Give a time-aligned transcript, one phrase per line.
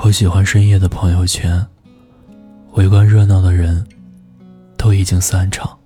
[0.00, 1.64] 我喜欢深夜的朋友圈，
[2.72, 3.86] 围观热闹的人
[4.76, 5.78] 都已经散场，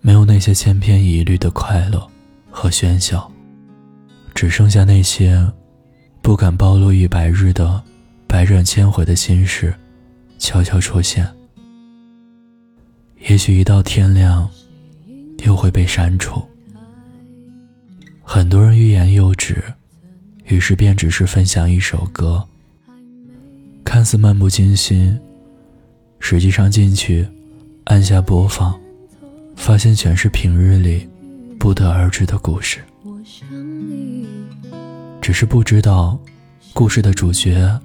[0.00, 2.06] 没有那些千篇一律的快乐
[2.50, 3.30] 和喧嚣，
[4.34, 5.50] 只剩下那些
[6.20, 7.82] 不敢暴露于白日的
[8.26, 9.74] 百转千回的心事，
[10.38, 11.26] 悄悄出现。
[13.20, 14.48] 也许一到天亮，
[15.44, 16.46] 又会被删除。
[18.22, 19.64] 很多人欲言又止，
[20.44, 22.46] 于是便只是分享一首歌。
[23.96, 25.18] 看似漫不经心，
[26.20, 27.26] 实际上进去
[27.84, 28.78] 按下播放，
[29.56, 31.08] 发现全是平日里
[31.58, 32.80] 不得而知的故事。
[35.22, 36.18] 只是不知道，
[36.74, 37.80] 故事的主角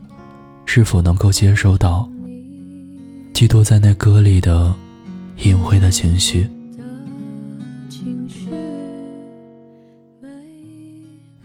[0.66, 2.10] 是否能够接收到
[3.34, 4.76] 寄托在那歌里的
[5.38, 6.46] 隐晦的情绪。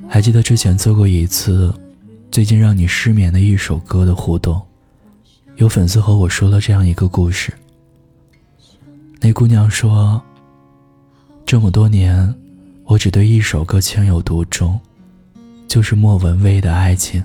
[0.09, 1.73] 还记得之前做过一次。
[2.37, 4.61] 最近让你失眠的一首歌的互动，
[5.55, 7.51] 有粉丝和我说了这样一个故事。
[9.23, 10.23] 那姑娘说
[11.47, 12.35] ：“这么多年，
[12.85, 14.79] 我只对一首歌情有独钟，
[15.67, 17.25] 就是莫文蔚的爱情。”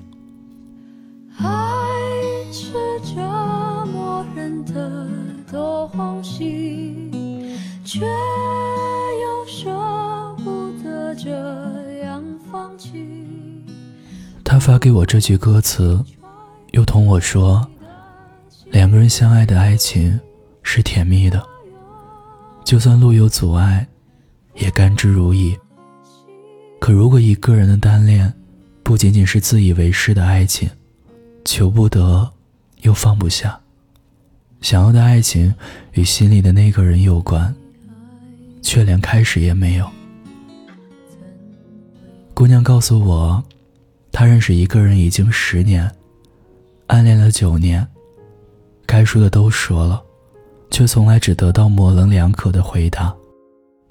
[7.84, 9.70] 却又舍
[10.42, 11.81] 不得这。
[14.52, 16.04] 他发给我这句歌词，
[16.72, 17.66] 又同我说
[18.70, 20.20] ：“两个人相爱的爱情
[20.62, 21.42] 是甜蜜的，
[22.66, 23.88] 就算路有阻碍，
[24.56, 25.58] 也甘之如饴。
[26.82, 28.34] 可如果一个人的单恋，
[28.84, 30.70] 不仅仅是自以为是的爱情，
[31.46, 32.30] 求不得
[32.82, 33.58] 又放不下，
[34.60, 35.56] 想要的爱情
[35.94, 37.56] 与心里的那个人有关，
[38.62, 39.90] 却连开始也没有。”
[42.36, 43.42] 姑娘告诉我。
[44.12, 45.90] 他认识一个人已经十年，
[46.88, 47.88] 暗恋了九年，
[48.86, 50.04] 该说的都说了，
[50.70, 53.16] 却从来只得到模棱两可的回答，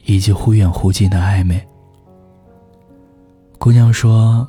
[0.05, 1.67] 以及忽远忽近的暧昧。
[3.59, 4.47] 姑娘说，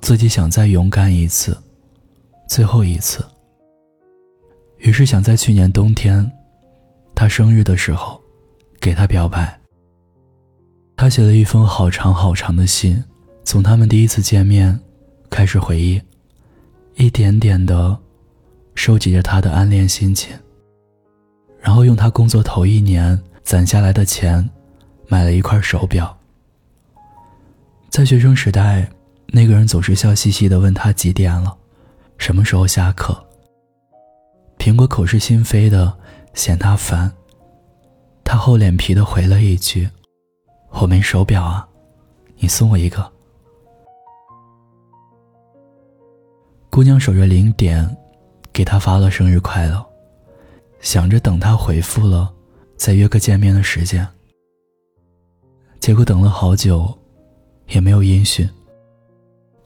[0.00, 1.56] 自己想再勇敢一次，
[2.48, 3.24] 最后一次。
[4.78, 6.30] 于是想在去年冬天，
[7.14, 8.20] 他生日的时候，
[8.80, 9.58] 给他表白。
[10.96, 13.02] 他写了一封好长好长的信，
[13.44, 14.78] 从他们第一次见面。
[15.30, 16.00] 开始回忆，
[16.94, 17.96] 一点点的
[18.74, 20.36] 收集着他的暗恋心情，
[21.60, 24.48] 然后用他工作头一年攒下来的钱，
[25.08, 26.16] 买了一块手表。
[27.90, 28.88] 在学生时代，
[29.28, 31.56] 那个人总是笑嘻嘻的问他几点了，
[32.18, 33.24] 什么时候下课。
[34.58, 35.92] 苹果口是心非的
[36.34, 37.10] 嫌他烦，
[38.24, 39.88] 他厚脸皮的回了一句
[40.70, 41.66] ：“我没手表啊，
[42.38, 43.12] 你送我一个。”
[46.76, 47.96] 姑娘守着零点，
[48.52, 49.82] 给他发了生日快乐，
[50.78, 52.30] 想着等他回复了，
[52.76, 54.06] 再约个见面的时间。
[55.80, 56.94] 结果等了好久，
[57.68, 58.46] 也没有音讯。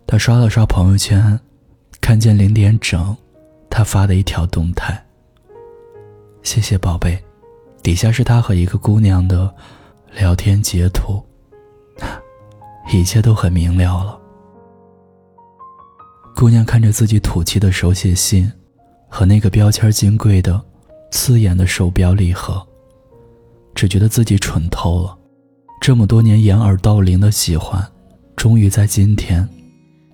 [0.07, 1.37] 他刷了刷朋友圈，
[2.01, 3.17] 看见零点整，
[3.69, 5.05] 他发的一条动态
[6.45, 7.21] ：“谢谢宝贝。”
[7.83, 9.53] 底下是他和一个姑娘的
[10.15, 11.21] 聊天截图，
[12.95, 14.20] 一切都很明了了。
[16.41, 18.51] 姑娘看着自己土气的手写信，
[19.11, 20.59] 和那个标签金贵的、
[21.11, 22.67] 刺眼的手表礼盒，
[23.75, 25.15] 只觉得自己蠢透了。
[25.83, 27.87] 这么多年掩耳盗铃的喜欢，
[28.37, 29.47] 终于在今天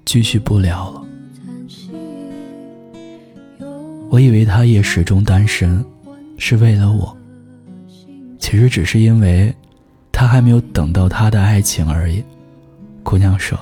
[0.05, 1.05] 继续不了了。
[4.11, 5.85] 我以为他也始终单身，
[6.39, 7.17] 是为了我。
[8.41, 9.55] 其实只是因为，
[10.11, 12.21] 他还没有等到他的爱情而已。
[13.05, 13.57] 姑娘说。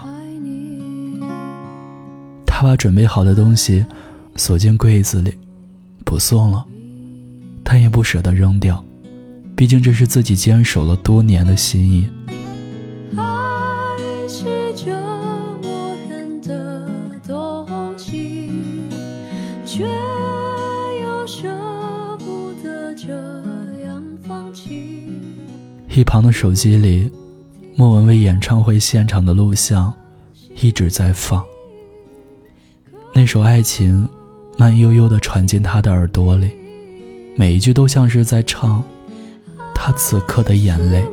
[2.64, 3.84] 他把准备好的东西
[4.36, 5.36] 锁进柜子里，
[6.02, 6.64] 不送了，
[7.62, 8.82] 但也不舍得扔掉，
[9.54, 12.08] 毕竟这是自己坚守了多年的心意。
[25.90, 27.12] 一旁的手机里，
[27.76, 29.92] 莫文蔚演唱会现场的录像
[30.62, 31.44] 一直在放。
[33.16, 34.08] 那首《爱情》
[34.58, 36.50] 慢悠悠地传进他的耳朵里，
[37.36, 38.82] 每一句都像是在唱
[39.72, 41.04] 他此刻的眼泪。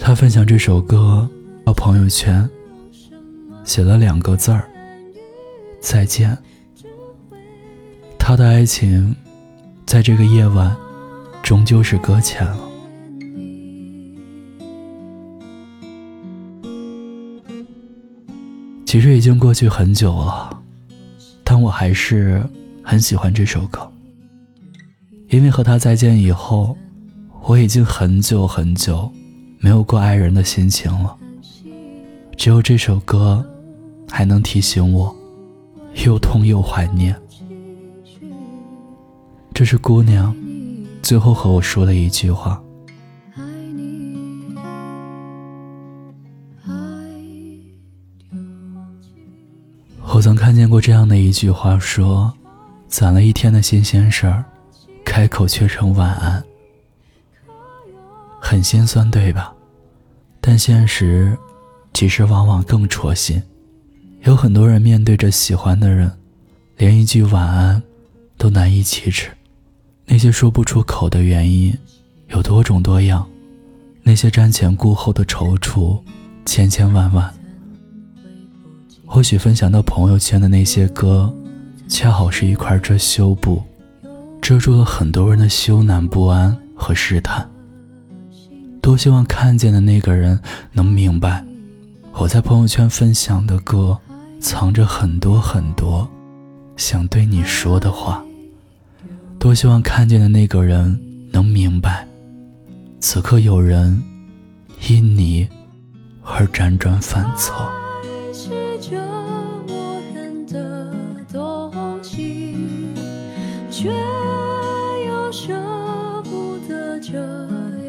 [0.00, 1.28] 他分享这首歌
[1.66, 2.48] 到朋友圈，
[3.62, 4.66] 写了两个字儿：
[5.80, 6.36] 再见。
[8.18, 9.14] 他的爱情。
[9.92, 10.74] 在这个夜晚，
[11.42, 12.58] 终究是搁浅了。
[18.86, 20.62] 其实已经过去很久了，
[21.44, 22.42] 但我还是
[22.82, 23.86] 很喜欢这首歌，
[25.28, 26.74] 因为和他再见以后，
[27.42, 29.12] 我已经很久很久
[29.58, 31.14] 没有过爱人的心情了。
[32.34, 33.44] 只有这首歌，
[34.08, 35.14] 还能提醒我，
[36.06, 37.14] 又痛又怀念。
[39.54, 40.34] 这是姑娘
[41.02, 42.60] 最后和我说的一句话。
[50.14, 52.32] 我曾看见过这样的一句话，说
[52.88, 54.44] ：“攒了一天的新鲜事儿，
[55.04, 56.42] 开口却成晚安。”
[58.40, 59.54] 很心酸，对吧？
[60.40, 61.36] 但现实
[61.94, 63.42] 其实往往更戳心。
[64.22, 66.10] 有很多人面对着喜欢的人，
[66.76, 67.82] 连一句晚安
[68.36, 69.30] 都难以启齿。
[70.06, 71.76] 那些说不出口的原因
[72.28, 73.26] 有多种多样，
[74.02, 76.00] 那些瞻前顾后的踌躇，
[76.44, 77.32] 千千万万。
[79.06, 81.32] 或许分享到朋友圈的那些歌，
[81.88, 83.62] 恰好是一块遮羞布，
[84.40, 87.48] 遮住了很多人的羞赧不安和试探。
[88.80, 90.40] 多希望看见的那个人
[90.72, 91.44] 能明白，
[92.14, 93.96] 我在朋友圈分享的歌，
[94.40, 96.08] 藏着很多很多
[96.76, 98.24] 想对你说的话。
[99.42, 100.96] 多希望看见的那个人
[101.32, 102.06] 能明白，
[103.00, 104.00] 此刻有人
[104.88, 105.48] 因你
[106.22, 107.52] 而辗转反侧。
[113.68, 113.88] 却
[115.08, 115.52] 又舍
[116.22, 117.18] 不得这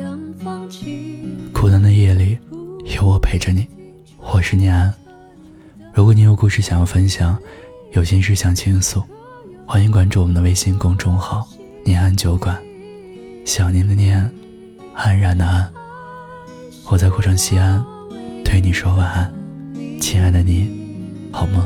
[0.02, 1.20] 样放弃。
[1.54, 2.36] 孤单的夜里，
[2.96, 3.68] 有我陪着你。
[4.18, 4.92] 我是念安。
[5.94, 7.38] 如果你有故事想要分享，
[7.92, 9.04] 有心事想倾诉，
[9.66, 11.48] 欢迎关注我们的微信公众号
[11.86, 12.62] “念安酒馆”。
[13.46, 14.30] 想念的念，
[14.94, 15.68] 安然的安。
[16.90, 17.84] 我在古城西安，
[18.44, 19.34] 对你说晚安，
[20.00, 20.70] 亲爱的你，
[21.32, 21.66] 好梦。